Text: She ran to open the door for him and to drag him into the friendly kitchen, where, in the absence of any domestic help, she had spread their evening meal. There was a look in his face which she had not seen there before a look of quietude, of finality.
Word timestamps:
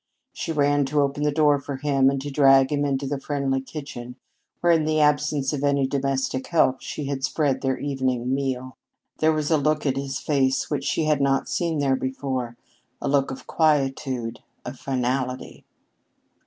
She 0.33 0.51
ran 0.51 0.85
to 0.85 1.01
open 1.01 1.21
the 1.21 1.31
door 1.31 1.59
for 1.59 1.75
him 1.75 2.09
and 2.09 2.19
to 2.23 2.31
drag 2.31 2.71
him 2.71 2.83
into 2.85 3.05
the 3.05 3.19
friendly 3.19 3.61
kitchen, 3.61 4.15
where, 4.59 4.73
in 4.73 4.85
the 4.85 4.99
absence 4.99 5.53
of 5.53 5.63
any 5.63 5.85
domestic 5.85 6.47
help, 6.47 6.81
she 6.81 7.05
had 7.05 7.23
spread 7.23 7.61
their 7.61 7.77
evening 7.77 8.33
meal. 8.33 8.77
There 9.19 9.31
was 9.31 9.51
a 9.51 9.57
look 9.57 9.85
in 9.85 9.93
his 9.93 10.17
face 10.19 10.71
which 10.71 10.85
she 10.85 11.03
had 11.03 11.21
not 11.21 11.47
seen 11.47 11.77
there 11.77 11.95
before 11.95 12.57
a 12.99 13.07
look 13.07 13.29
of 13.29 13.45
quietude, 13.45 14.39
of 14.65 14.79
finality. 14.79 15.65